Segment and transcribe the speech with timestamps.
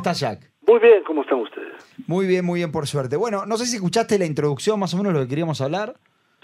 [0.00, 0.50] está Jack?
[0.66, 1.74] Muy bien, ¿cómo están ustedes?
[2.06, 3.16] Muy bien, muy bien, por suerte.
[3.16, 5.94] Bueno, no sé si escuchaste la introducción, más o menos lo que queríamos hablar.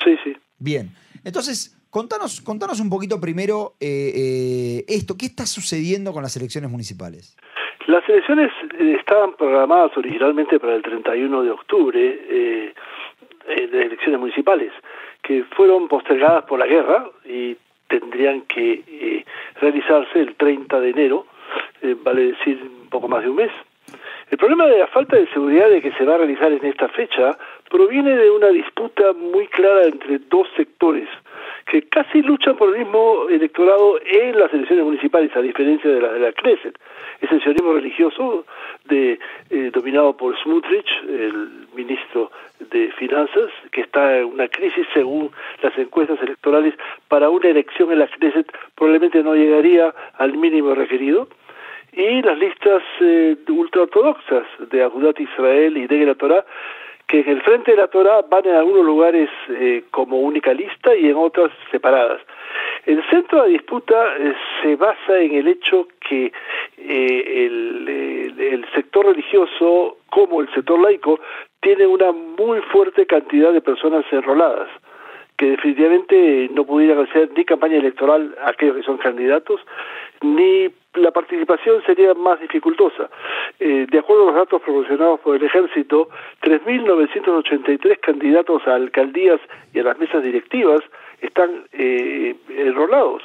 [0.04, 0.36] Sí, sí.
[0.58, 0.90] Bien.
[1.24, 5.16] Entonces, contanos, contanos un poquito primero eh, eh, esto.
[5.18, 7.36] ¿Qué está sucediendo con las elecciones municipales?
[7.86, 12.74] Las elecciones eh, estaban programadas originalmente para el 31 de octubre, eh,
[13.48, 14.72] de elecciones municipales,
[15.22, 17.56] que fueron postergadas por la guerra y
[17.88, 19.24] tendrían que
[19.60, 21.26] realizarse el 30 de enero,
[22.02, 23.52] vale decir poco más de un mes.
[24.30, 26.88] El problema de la falta de seguridad de que se va a realizar en esta
[26.88, 27.36] fecha
[27.70, 31.08] proviene de una disputa muy clara entre dos sectores
[31.66, 36.12] que casi luchan por el mismo electorado en las elecciones municipales, a diferencia de la
[36.12, 36.76] de la Knesset.
[37.20, 38.44] Es el sionismo religioso
[38.84, 39.18] de,
[39.50, 42.30] eh, dominado por Smutrich, el ministro
[42.70, 45.30] de Finanzas, que está en una crisis según
[45.62, 46.74] las encuestas electorales
[47.08, 51.28] para una elección en la Knesset probablemente no llegaría al mínimo requerido
[52.08, 56.44] y las listas eh, ultraortodoxas de Agudat Israel y de la Torah,
[57.06, 60.94] que en el frente de la Torah van en algunos lugares eh, como única lista
[60.94, 62.20] y en otras separadas.
[62.84, 66.32] El centro de la disputa eh, se basa en el hecho que
[66.78, 71.18] el, el sector religioso, como el sector laico,
[71.60, 74.68] tiene una muy fuerte cantidad de personas enroladas
[75.36, 79.60] que definitivamente no pudieran hacer ni campaña electoral aquellos que son candidatos,
[80.22, 83.10] ni la participación sería más dificultosa.
[83.60, 86.08] Eh, de acuerdo a los datos proporcionados por el ejército,
[86.42, 89.40] 3.983 candidatos a alcaldías
[89.74, 90.80] y a las mesas directivas
[91.20, 93.22] están eh, enrolados.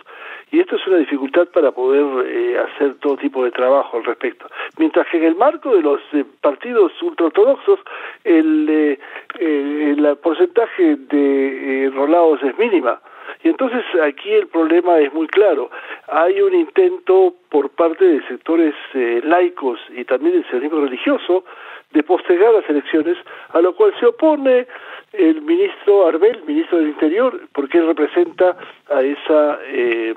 [0.51, 4.47] Y esto es una dificultad para poder eh, hacer todo tipo de trabajo al respecto.
[4.77, 7.79] Mientras que en el marco de los eh, partidos ultraortodoxos,
[8.25, 8.99] el, eh,
[9.39, 12.99] el porcentaje de enrolados es mínima.
[13.43, 15.71] Y entonces aquí el problema es muy claro.
[16.07, 21.43] Hay un intento por parte de sectores eh, laicos y también del sionismo religioso
[21.91, 23.17] de postergar las elecciones,
[23.49, 24.67] a lo cual se opone
[25.13, 28.55] el ministro Arbel, ministro del Interior, porque él representa
[28.89, 30.15] a esa, eh,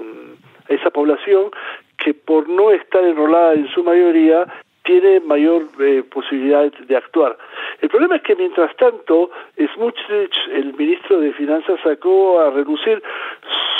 [0.68, 1.50] esa población
[1.98, 4.46] que por no estar enrolada en su mayoría
[4.84, 7.36] tiene mayor eh, posibilidad de actuar.
[7.80, 9.30] El problema es que mientras tanto,
[9.74, 13.02] Smutrich, el ministro de Finanzas, sacó a reducir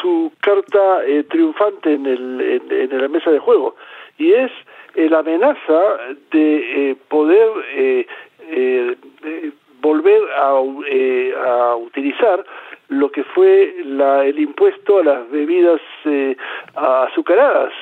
[0.00, 3.76] su carta eh, triunfante en, el, en, la mesa de juego
[4.16, 4.50] y es
[4.94, 5.96] la amenaza
[6.30, 8.06] de eh, poder
[9.80, 12.44] volver a, utilizar
[12.88, 15.80] lo que fue la, el impuesto a las bebidas
[16.74, 17.72] azucaradas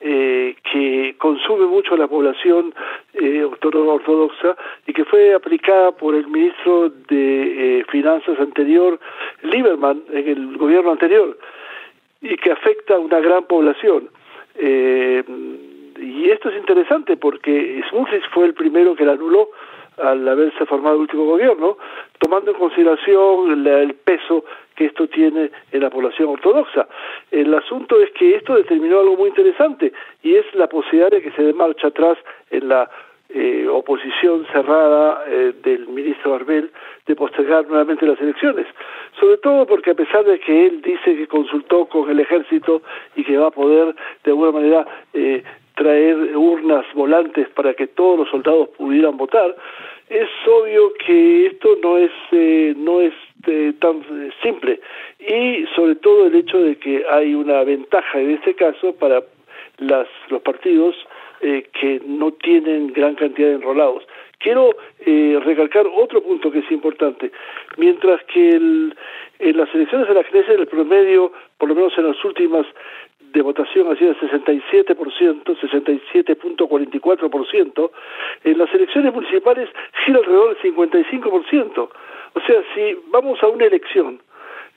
[0.00, 2.74] eh, que consume mucho la población
[3.14, 4.56] eh, ortodoxa
[4.86, 9.00] y que fue aplicada por el ministro de eh, Finanzas anterior,
[9.42, 11.38] Lieberman, en el gobierno anterior,
[12.20, 14.10] y que afecta a una gran población.
[14.56, 15.24] Eh,
[15.98, 19.48] y esto es interesante porque Smutrich fue el primero que la anuló
[20.02, 21.78] al haberse formado el último gobierno,
[22.18, 26.86] tomando en consideración el peso que esto tiene en la población ortodoxa.
[27.30, 29.92] El asunto es que esto determinó algo muy interesante
[30.22, 32.18] y es la posibilidad de que se dé marcha atrás
[32.50, 32.88] en la
[33.28, 36.70] eh, oposición cerrada eh, del ministro Arbel
[37.06, 38.66] de postergar nuevamente las elecciones.
[39.18, 42.82] Sobre todo porque a pesar de que él dice que consultó con el ejército
[43.16, 45.42] y que va a poder de alguna manera eh,
[45.76, 49.54] traer urnas volantes para que todos los soldados pudieran votar,
[50.08, 53.12] es obvio que esto no es eh, no es
[53.46, 54.02] eh, tan
[54.42, 54.80] simple
[55.18, 59.22] y sobre todo el hecho de que hay una ventaja en este caso para
[59.78, 60.96] las, los partidos
[61.40, 64.04] eh, que no tienen gran cantidad de enrolados.
[64.38, 64.76] Quiero
[65.44, 67.32] recalcar otro punto que es importante.
[67.78, 68.94] Mientras que el,
[69.38, 72.66] en las elecciones de la Knesset el promedio, por lo menos en las últimas
[73.36, 77.90] de votación ha sido el 67%, 67.44%,
[78.44, 79.68] en las elecciones municipales
[80.04, 81.78] gira alrededor del 55%.
[81.78, 81.90] O
[82.46, 84.22] sea, si vamos a una elección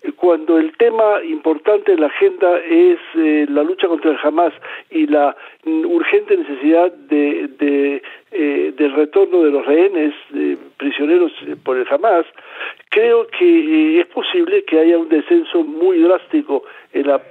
[0.01, 4.51] eh, cuando el tema importante en la agenda es eh, la lucha contra el Hamas
[4.89, 10.13] y la mm, urgente necesidad de, de eh, del retorno de los rehenes
[10.77, 11.31] prisioneros
[11.63, 12.25] por el Hamas,
[12.89, 16.63] creo que es posible que haya un descenso muy drástico
[16.93, 17.21] en la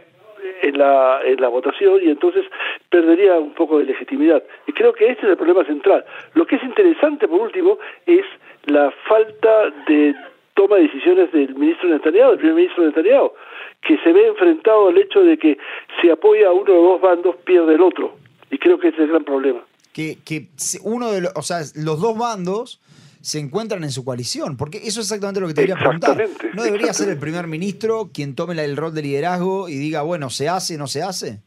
[0.63, 2.45] en la, en la votación y entonces
[2.91, 4.43] perdería un poco de legitimidad.
[4.67, 6.05] Y creo que este es el problema central.
[6.35, 8.25] Lo que es interesante, por último, es
[8.67, 10.15] la falta de
[10.55, 13.33] toma de decisiones del ministro Netanyahu, del primer ministro Netanyahu,
[13.83, 15.59] que se ve enfrentado al hecho de que
[16.01, 18.17] si apoya a uno de los dos bandos, pierde el otro.
[18.51, 19.61] Y creo que ese es el gran problema.
[19.93, 20.49] Que, que
[20.83, 22.81] uno de los, o sea, los dos bandos
[23.29, 26.17] se encuentran en su coalición, porque eso es exactamente lo que te quería preguntar.
[26.55, 30.31] ¿No debería ser el primer ministro quien tome el rol de liderazgo y diga, bueno,
[30.31, 31.43] ¿se hace, no se hace?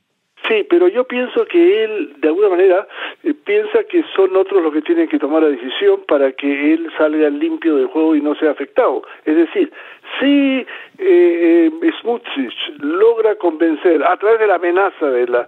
[0.48, 2.88] Sí, pero yo pienso que él, de alguna manera,
[3.24, 6.88] eh, piensa que son otros los que tienen que tomar la decisión para que él
[7.00, 9.02] salga limpio del juego y no sea afectado.
[9.26, 9.72] Es decir,
[10.20, 10.66] si
[11.00, 12.50] eh, eh
[12.80, 15.48] logra convencer a través de la amenaza de la,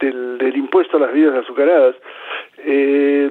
[0.00, 1.96] del, impuesto a las bebidas azucaradas,
[2.58, 3.30] eh,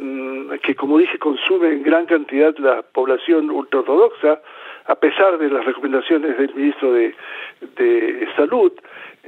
[0.63, 4.41] que como dije consume en gran cantidad la población ultraortodoxa,
[4.85, 7.13] a pesar de las recomendaciones del ministro de,
[7.75, 8.71] de Salud,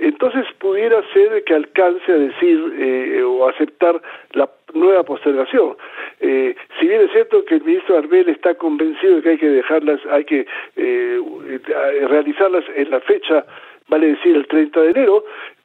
[0.01, 4.01] entonces pudiera ser que alcance a decir eh, o aceptar
[4.33, 5.77] la nueva postergación.
[6.19, 9.49] Eh, si bien es cierto que el ministro Arbel está convencido de que hay que
[9.49, 11.19] dejarlas, hay que eh,
[12.07, 13.45] realizarlas en la fecha,
[13.89, 15.23] vale decir el 30 de enero,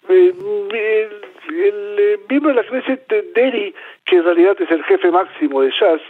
[0.09, 1.09] el,
[1.49, 3.75] el, miembro de la Knesset, Deri,
[4.05, 6.01] que en realidad es el jefe máximo de Jazz,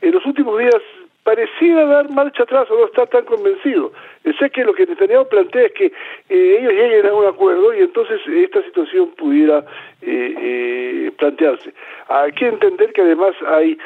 [0.00, 0.82] en los últimos días
[1.26, 3.92] pareciera dar marcha atrás o no está tan convencido.
[4.38, 7.80] Sé que lo que Netanyahu plantea es que eh, ellos lleguen a un acuerdo y
[7.80, 9.64] entonces esta situación pudiera
[10.02, 11.74] eh, eh, plantearse.
[12.08, 13.76] Hay que entender que además hay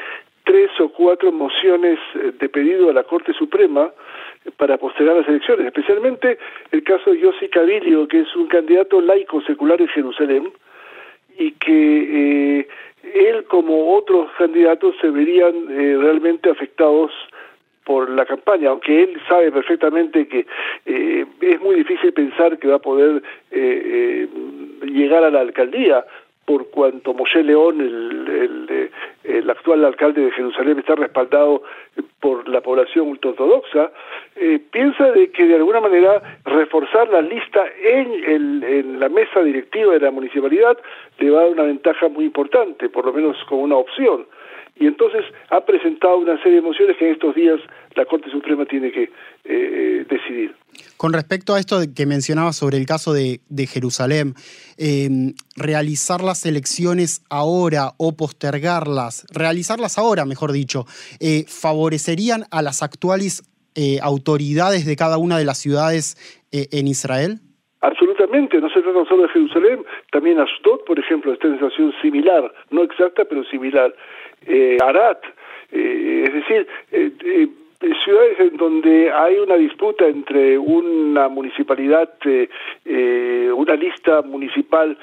[0.51, 3.89] tres o cuatro mociones de pedido a la Corte Suprema
[4.57, 6.37] para postergar las elecciones, especialmente
[6.73, 10.51] el caso de Yossi Cabilio, que es un candidato laico secular en Jerusalén,
[11.37, 12.67] y que
[13.13, 17.11] él como otros candidatos se verían realmente afectados
[17.85, 20.45] por la campaña, aunque él sabe perfectamente que
[20.85, 24.27] eh, es muy difícil pensar que va a poder eh, eh,
[24.85, 26.05] llegar a la alcaldía,
[26.45, 28.89] por cuanto Moshe León, el,
[29.23, 31.63] el, actual alcalde de Jerusalén, está respaldado
[32.19, 33.91] por la población ultraortodoxa,
[34.71, 39.99] piensa de que de alguna manera reforzar la lista en, en la mesa directiva de
[39.99, 40.77] la municipalidad
[41.19, 44.25] le va a dar una ventaja muy importante, por lo menos como una opción
[44.81, 47.59] y entonces ha presentado una serie de mociones que en estos días
[47.95, 49.11] la Corte Suprema tiene que
[49.45, 50.55] eh, decidir.
[50.97, 54.33] Con respecto a esto que mencionaba sobre el caso de, Jerusalén,
[54.79, 60.85] em, realizar las elecciones ahora o postergarlas, realizarlas ahora, mejor dicho,
[61.19, 63.43] eh, ¿favorecerían a las actuales
[63.75, 66.17] eh, autoridades de cada una de las ciudades
[66.51, 67.39] en Israel?
[67.81, 71.93] Absolutamente, no se trata solo de Jerusalén, también Ashdod, por ejemplo, está en una situación
[72.01, 73.93] similar, no exacta, pero similar
[74.45, 75.23] eh, Arat,
[75.71, 77.47] eh, es decir, eh, eh,
[78.03, 82.09] ciudades en donde hay una disputa entre una municipalidad,
[82.85, 84.95] una lista municipal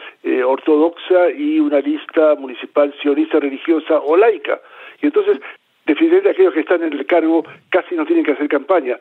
[0.46, 4.60] ortodoxa y una lista municipal sionista religiosa o laica.
[5.02, 5.40] Y entonces
[5.86, 8.96] definitivamente aquellos que están en el cargo casi no tienen que hacer campaña.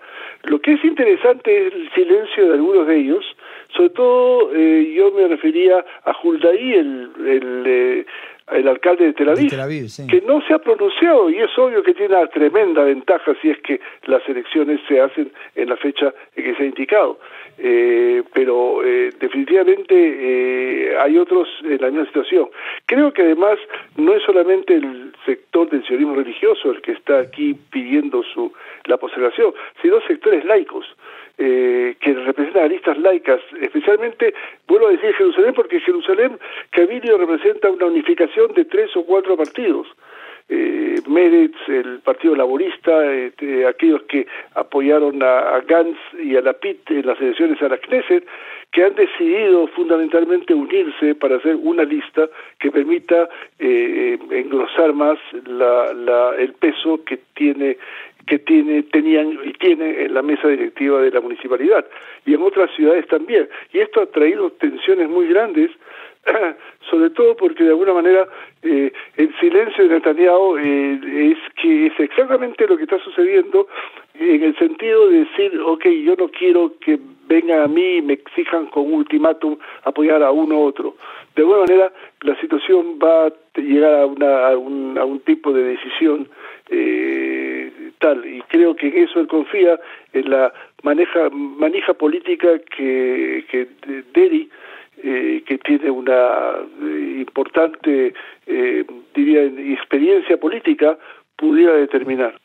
[0.45, 3.25] Lo que es interesante es el silencio de algunos de ellos,
[3.75, 8.07] sobre todo yo me refería a Huldaí, el, el
[8.51, 12.15] el alcalde de Tel Aviv, que no se ha pronunciado y es obvio que tiene
[12.15, 16.63] una tremenda ventaja si es que las elecciones se hacen en la fecha que se
[16.63, 17.19] ha indicado.
[17.59, 22.49] Eh, pero eh, definitivamente eh, hay otros en la misma situación.
[22.85, 23.57] Creo que además
[23.95, 28.53] no es solamente el sector del sionismo religioso el que está aquí pidiendo su
[28.85, 30.85] la postergación, sino sectores laicos.
[31.39, 34.33] Eh, que representan a listas laicas, especialmente,
[34.67, 36.39] vuelvo a decir Jerusalén, porque Jerusalén,
[36.71, 39.87] Cabilio representa una unificación de tres o cuatro partidos.
[40.49, 47.05] Eh, Meretz, el Partido Laborista, este, aquellos que apoyaron a, Gantz y a Lapid en
[47.05, 48.25] las elecciones a la Knesset,
[48.71, 52.29] que han decidido fundamentalmente unirse para hacer una lista
[52.59, 53.29] que permita
[53.59, 57.77] eh, engrosar más la, el peso que tiene
[58.27, 61.85] que tiene, tenían y tiene en la mesa directiva de la municipalidad
[62.25, 63.47] y en otras ciudades también.
[63.71, 65.71] Y esto ha traído tensiones muy grandes,
[66.89, 68.27] sobre todo porque de alguna manera
[68.61, 73.67] eh, el silencio de Netanyahu eh, es que es exactamente lo que está sucediendo
[74.19, 78.13] en el sentido de decir, ok, yo no quiero que vengan a mí y me
[78.13, 80.95] exijan con ultimátum apoyar a uno u otro.
[81.35, 85.53] De alguna manera la situación va a llegar a, una, a, un, a un tipo
[85.53, 86.27] de decisión
[86.69, 89.79] eh, tal y creo que en eso él confía
[90.13, 90.53] en la
[90.83, 93.67] maneja manija política que, que
[94.13, 94.49] Deri
[95.03, 98.13] eh, que tiene una eh, importante
[98.45, 98.85] eh,
[99.15, 100.97] diría experiencia política
[101.35, 102.39] pudiera determinar.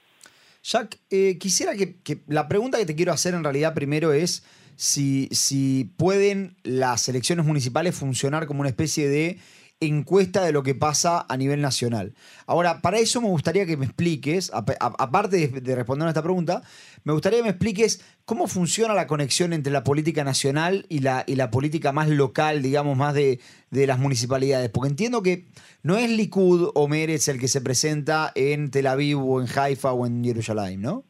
[0.63, 0.99] Jack
[1.41, 5.91] quisiera que, que la pregunta que te quiero hacer en realidad primero es si, si
[5.97, 9.39] pueden las elecciones municipales funcionar como una especie de
[9.83, 12.13] encuesta de lo que pasa a nivel nacional.
[12.47, 16.63] Ahora, para eso me gustaría que me expliques, aparte de, responder a esta pregunta,
[17.05, 21.25] me gustaría que me expliques cómo funciona la conexión entre la política nacional y la,
[21.27, 24.71] y la política más local, digamos, más de, las municipalidades.
[24.71, 25.45] Porque entiendo que
[25.83, 29.93] no es Likud o Meretz el que se presenta en Tel Aviv o en Haifa
[29.93, 31.05] o en Jerusalén, ¿no?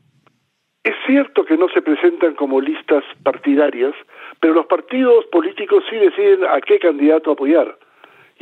[0.84, 3.94] Es cierto que no se presentan como listas partidarias,
[4.40, 7.78] pero los partidos políticos sí deciden a qué candidato apoyar.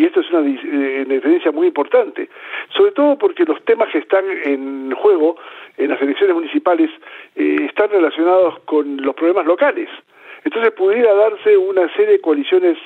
[0.01, 2.31] Y esto es una eh, diferencia muy importante,
[2.75, 5.37] sobre todo porque los temas que están en juego
[5.77, 6.89] en las elecciones municipales
[7.37, 9.91] eh, están relacionados con los problemas locales.
[10.43, 12.79] Entonces pudiera darse una serie de coaliciones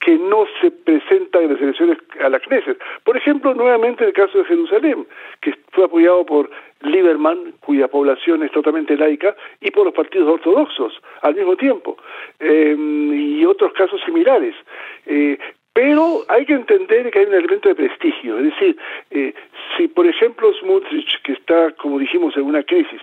[0.00, 2.78] que no se presentan en las elecciones a la Knesset.
[3.02, 5.06] Por ejemplo, nuevamente el caso de Jerusalén,
[5.40, 6.50] que fue apoyado por
[6.82, 11.96] Lieberman, cuya población es totalmente laica, y por los partidos ortodoxos al mismo tiempo,
[12.38, 14.54] em, y otros casos similares.
[15.06, 15.38] Eh,
[15.78, 18.76] pero hay que entender que hay un elemento de prestigio, es decir,
[19.12, 19.32] eh,
[19.76, 23.00] si por ejemplo Smutrich, que está, como dijimos, en una crisis,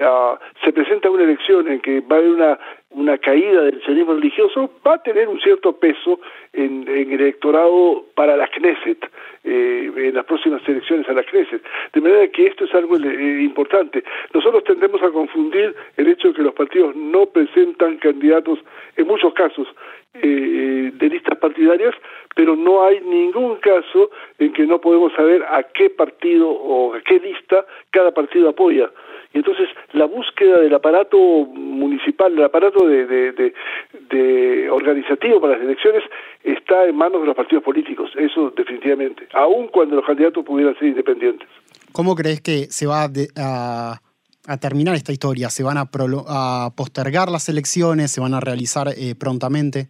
[0.00, 2.58] uh, se presenta una elección en que va a haber una,
[2.90, 6.18] una caída del sionismo religioso, va a tener un cierto peso
[6.52, 8.98] en, en el electorado para la Knesset,
[9.44, 11.62] eh, en las próximas elecciones a la Knesset.
[11.92, 14.02] De manera que esto es algo eh, importante.
[14.34, 18.58] Nosotros tendemos a confundir el hecho de que los partidos no presentan candidatos,
[18.96, 19.68] en muchos casos,
[20.14, 21.94] eh, de listas partidarias,
[22.34, 27.00] pero no hay ningún caso en que no podemos saber a qué partido o a
[27.02, 28.90] qué lista cada partido apoya.
[29.34, 36.02] Y entonces la búsqueda del aparato municipal, del aparato de, de, organizativo para las elecciones
[36.42, 40.88] está en manos de los partidos políticos, eso definitivamente, aun cuando los candidatos pudieran ser
[40.88, 41.48] independientes.
[41.92, 44.00] ¿Cómo crees que se va a,
[44.46, 45.50] a terminar esta historia?
[45.50, 45.88] ¿Se van a,
[46.28, 48.10] a, postergar las elecciones?
[48.10, 49.88] ¿Se van a realizar eh, prontamente?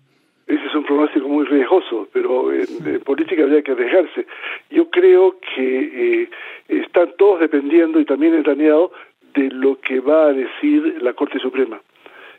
[2.82, 4.26] Pero en, política habría que arriesgarse.
[4.70, 6.30] Yo creo que eh,
[6.68, 8.90] están todos dependiendo, y también Netanyahu,
[9.34, 11.80] de lo que va a decir la Corte Suprema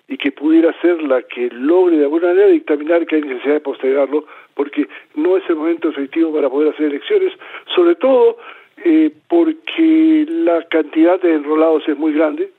[0.10, 3.60] y que pudiera ser la que logre de alguna manera dictaminar que hay necesidad de
[3.60, 7.32] postergarlo, porque no es el momento efectivo para poder hacer elecciones,
[7.76, 8.38] sobre todo
[8.84, 12.50] eh, porque la cantidad de enrolados es muy grande,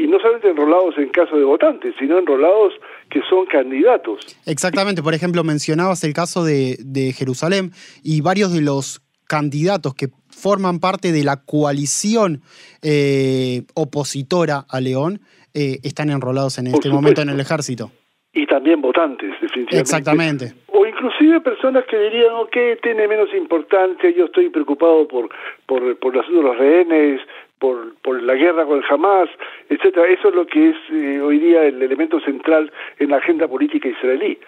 [0.00, 2.72] y no solamente enrolados en caso de votantes, sino enrolados
[3.10, 4.20] que son candidatos.
[4.46, 10.80] Exactamente, por ejemplo, mencionabas el caso de, Jerusalén y varios de los candidatos que forman
[10.80, 12.40] parte de la coalición
[12.82, 15.20] eh, opositora a León
[15.52, 17.90] eh, están enrolados en este momento en el ejército.
[18.32, 19.78] Y también votantes, definitivamente.
[19.78, 20.52] Exactamente.
[20.68, 25.28] O inclusive personas que dirían, ok, tiene menos importancia, yo estoy preocupado por,
[25.66, 27.20] por, por los rehenes,
[27.60, 29.28] por, por la guerra con el Hamas,
[29.68, 30.08] etcétera.
[30.08, 33.88] Eso es lo que es eh, hoy día el elemento central en la agenda política
[33.88, 34.38] israelí.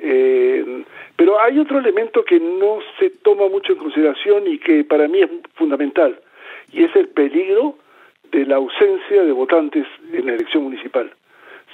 [0.00, 0.82] Eh,
[1.14, 5.20] pero hay otro elemento que no se toma mucho en consideración y que para mí
[5.20, 6.18] es fundamental,
[6.72, 7.76] y es el peligro
[8.32, 11.12] de la ausencia de votantes en la elección municipal.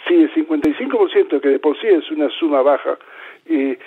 [0.07, 2.99] Si el 55%, que de por sí es una suma baja,
[3.49, 3.78] eh,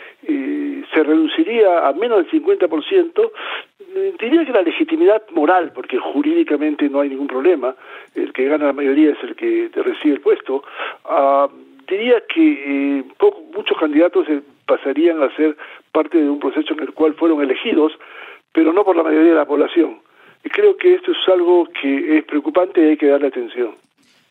[0.93, 3.31] se reduciría a menos del 50%,
[4.19, 7.75] diría que la legitimidad moral, porque jurídicamente no hay ningún problema,
[8.15, 10.63] el que gana la mayoría es el que recibe el puesto,
[11.05, 11.47] uh,
[11.87, 13.03] diría que eh,
[13.53, 15.57] muchos candidatos eh, pasarían a ser
[15.91, 17.91] parte de un proceso en el cual fueron elegidos,
[18.53, 19.99] pero no por la mayoría de la población.
[20.43, 23.75] Y creo que esto es algo que es preocupante y hay que darle atención.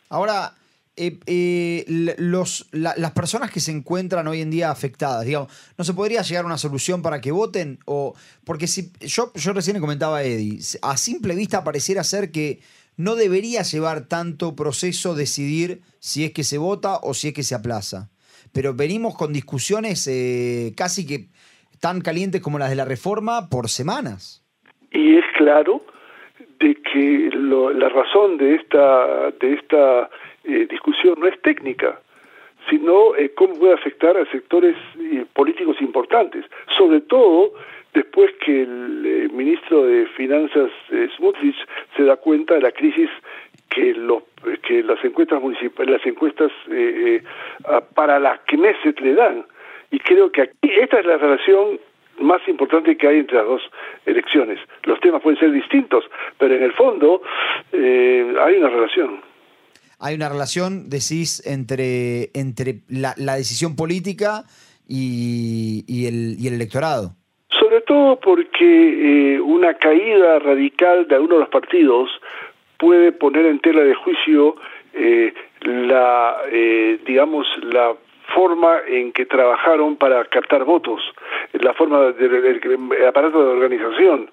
[0.08, 0.50] Ahora,
[0.96, 5.94] eh, eh, los, las personas que se encuentran hoy en día afectadas, digamos, ¿no se
[5.94, 7.78] podría llegar a una solución para que voten?
[7.86, 12.30] O, porque si yo, yo recién le comentaba a Eddie, a simple vista pareciera ser
[12.30, 12.60] que
[12.96, 17.44] no debería llevar tanto proceso decidir si es que se vota o si es que
[17.44, 18.10] se aplaza.
[18.52, 21.28] Pero venimos con discusiones eh, casi que
[21.80, 24.44] tan calientes como las de la reforma por semanas.
[24.92, 25.80] Y es claro
[26.58, 30.10] de que la razón de esta, de esta
[30.50, 32.00] eh, discusión no es técnica,
[32.68, 36.44] sino eh, cómo puede afectar a sectores eh, políticos importantes,
[36.76, 37.52] sobre todo
[37.94, 40.70] después que el ministro de Finanzas
[41.16, 41.56] Smutrich
[41.96, 43.10] se da cuenta de la crisis
[43.68, 44.22] que los
[44.62, 46.52] que las encuestas municipales, las encuestas
[47.94, 49.44] para la Knesset le dan.
[49.90, 51.80] Y creo que aquí esta es la relación
[52.20, 53.62] más importante que hay entre las dos
[54.06, 54.60] elecciones.
[54.84, 56.04] Los temas pueden ser distintos,
[56.38, 57.22] pero en el fondo
[57.72, 59.20] hay una relación
[60.00, 64.44] hay una relación, decís, entre, entre la, decisión política
[64.88, 67.12] y, el, y, el, electorado.
[67.48, 72.10] Sobre todo porque eh, una caída radical de alguno de los partidos
[72.78, 74.56] puede poner en tela de juicio
[74.94, 77.94] eh, la, eh, digamos, la
[78.34, 81.02] forma en que trabajaron para captar votos,
[81.52, 82.60] la forma del
[83.06, 84.30] aparato de organización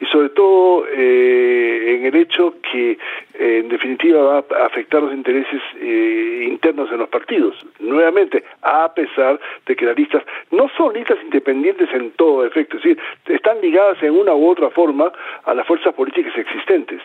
[0.00, 2.98] y sobre todo eh, en el hecho que eh,
[3.34, 7.54] en definitiva va a afectar los intereses eh, internos de los partidos.
[7.80, 12.82] Nuevamente, a pesar de que las listas no son listas independientes en todo efecto, es
[12.82, 15.12] decir, están ligadas en una u otra forma
[15.44, 17.02] a las fuerzas políticas existentes.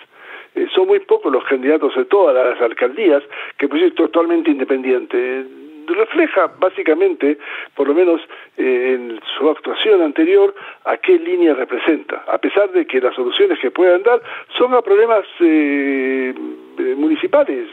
[0.73, 3.23] son muy pocos los candidatos de todas las alcaldías
[3.57, 5.45] que pues es totalmente independiente
[5.87, 7.37] refleja básicamente,
[7.75, 8.21] por lo menos
[8.57, 10.53] eh, en su actuación anterior,
[10.85, 14.21] a qué línea representa, a pesar de que las soluciones que puedan dar
[14.57, 16.33] son a problemas eh,
[16.79, 17.67] eh, municipales,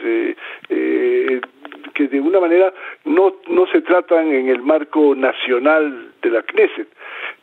[1.93, 2.73] que de alguna manera
[3.05, 6.87] no, no se tratan en el marco nacional de la Knesset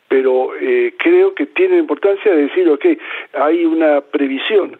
[0.09, 0.53] pero
[0.97, 2.87] creo que tiene importancia decir, ok,
[3.35, 4.79] hay una previsión.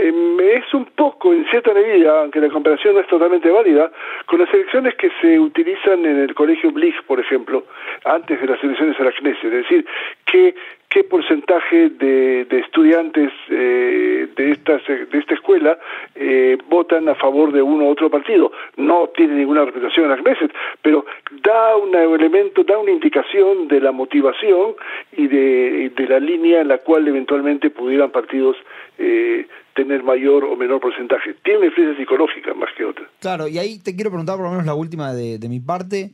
[0.00, 3.92] Em, es un poco, en cierta medida, aunque la comparación no es totalmente válida,
[4.24, 7.64] con las elecciones que se utilizan en el colegio Blich, por ejemplo,
[8.06, 9.86] antes de las elecciones a la Knesset, es decir,
[10.24, 10.54] qué,
[10.88, 15.78] qué porcentaje de, estudiantes eh, de, estas, de esta escuela
[16.14, 18.52] eh, votan a favor de uno u otro partido.
[18.78, 21.04] No tiene ninguna representación en la Knesset, pero
[21.42, 24.74] da un elemento, da una indicación de la motivación
[25.12, 28.56] y de, de la línea en la cual eventualmente pudieran partidos
[29.02, 31.34] eh, tener mayor o menor porcentaje.
[31.42, 33.08] Tiene influencia psicológica más que otra.
[33.18, 36.10] Claro, y ahí te quiero preguntar por lo menos la última de, mi parte.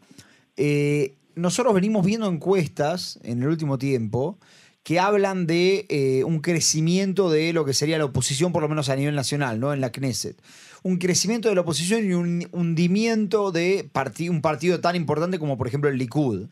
[0.56, 4.38] Eh, nosotros venimos viendo encuestas en el último tiempo
[4.84, 8.88] que hablan de eh, un crecimiento de lo que sería la oposición, por lo menos
[8.88, 9.72] a nivel nacional, ¿no?
[9.72, 10.36] En la Knesset.
[10.84, 13.90] Un crecimiento de la oposición y un hundimiento de
[14.30, 16.46] un partido tan importante como, por ejemplo, el Likud.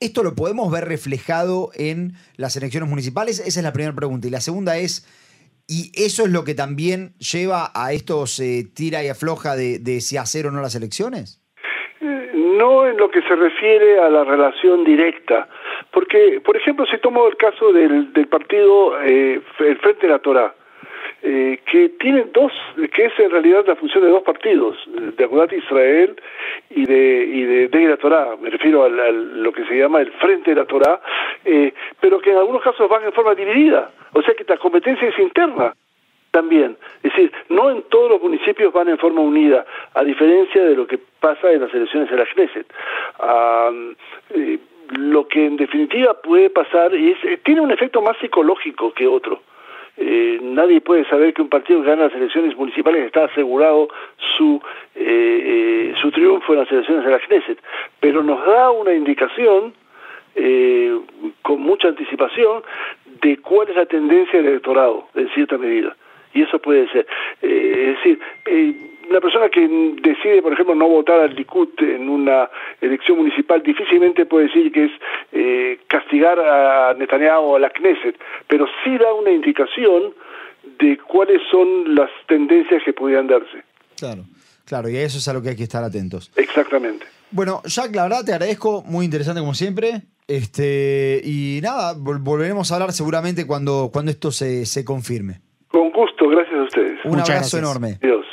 [0.00, 3.40] ¿Esto lo podemos ver reflejado en las elecciones municipales?
[3.40, 4.26] Esa es la primera pregunta.
[4.26, 5.06] Y la segunda es,
[5.68, 10.16] y eso es lo que también lleva a estos eh, tira y afloja de, si
[10.16, 11.42] hacer o no las elecciones.
[12.00, 15.48] Eh, no en lo que se refiere a la relación directa,
[15.90, 20.20] porque, por ejemplo, si tomo el caso del, partido eh, el Frente de la
[21.22, 22.52] Torah, que tiene dos,
[22.92, 24.76] que es en realidad la función de dos partidos,
[25.16, 26.16] de Agudat Israel
[26.70, 30.12] y de, y de, de la Torah, me refiero a, lo que se llama el
[30.12, 31.00] Frente de la Torah,
[32.00, 33.90] pero que en algunos casos van en forma dividida.
[34.12, 35.74] O sea que la competencia es interna
[36.36, 36.76] también.
[37.02, 40.86] Es decir, no en todos los municipios van en forma unida, a diferencia de lo
[40.86, 42.66] que pasa en las elecciones de la Knesset.
[44.34, 44.58] Eh,
[44.98, 49.40] lo que en definitiva puede pasar es, eh, tiene un efecto más psicológico que otro.
[49.98, 53.88] Eh, nadie puede saber que un partido que gana las elecciones municipales está asegurado
[54.36, 54.60] su,
[54.94, 57.58] su triunfo en las elecciones de la Knesset,
[58.00, 59.72] pero nos da una indicación
[61.42, 62.62] con mucha anticipación
[63.22, 65.96] de cuál es la tendencia del electorado, en cierta medida.
[66.34, 67.06] Y eso puede ser.
[67.42, 68.20] Eh, es decir,
[69.10, 69.60] la persona que
[70.02, 74.84] decide, por ejemplo, no votar al Likud en una elección municipal difícilmente puede decir que
[74.84, 74.90] es
[75.32, 78.16] eh, castigar a Netanyahu o a la Knesset,
[78.48, 80.14] pero sí da una indicación
[80.78, 83.62] de cuáles son las tendencias que podrían darse.
[83.96, 84.24] Claro,
[84.64, 86.32] claro, y a eso es a lo que hay que estar atentos.
[86.36, 87.06] Exactamente.
[87.30, 90.02] Bueno, Jack, la verdad te agradezco, muy interesante como siempre.
[90.28, 95.40] Este, y nada, volveremos a hablar seguramente cuando, cuando esto se, se confirme.
[95.68, 97.04] Con gusto, gracias a ustedes.
[97.04, 97.98] Un abrazo enorme.
[98.00, 98.26] Dios.